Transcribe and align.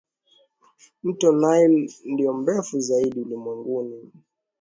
Mto 1.03 1.31
Nile 1.31 1.89
ndio 2.05 2.33
mrefu 2.33 2.79
zaidi 2.79 3.21
ulimwenguni 3.21 3.97
Mti 4.03 4.17